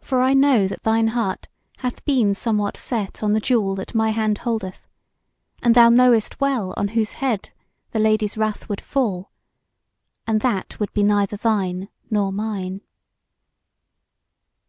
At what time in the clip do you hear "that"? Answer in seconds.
0.66-0.82, 3.76-3.94, 10.40-10.80